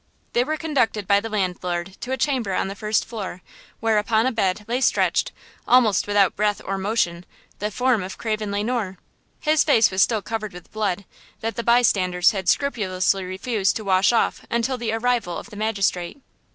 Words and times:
They 0.33 0.43
were 0.43 0.57
conducted 0.57 1.05
by 1.07 1.19
the 1.19 1.29
landlord 1.29 1.95
to 2.01 2.11
a 2.11 2.17
chamber 2.17 2.55
on 2.55 2.69
the 2.69 2.75
first 2.75 3.05
floor, 3.05 3.43
where 3.81 3.99
upon 3.99 4.25
a 4.25 4.31
bed 4.31 4.65
lay 4.67 4.81
stretched, 4.81 5.31
almost 5.67 6.07
without 6.07 6.35
breath 6.35 6.59
or 6.65 6.79
motion, 6.79 7.23
the 7.59 7.69
form 7.69 8.01
of 8.01 8.17
Craven 8.17 8.49
Le 8.51 8.63
Noir. 8.63 8.97
His 9.41 9.63
face 9.63 9.91
was 9.91 10.01
still 10.01 10.23
covered 10.23 10.53
with 10.53 10.71
blood, 10.71 11.05
that 11.41 11.55
the 11.55 11.61
bystanders 11.61 12.31
had 12.31 12.49
scrupulously 12.49 13.23
refused 13.23 13.75
to 13.75 13.83
wash 13.83 14.11
off 14.11 14.41
until 14.49 14.75
the 14.79 14.91
arrival 14.91 15.37
of 15.37 15.51
the 15.51 15.55
magistrate. 15.55 16.19